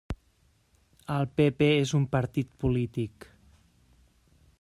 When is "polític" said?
2.65-3.29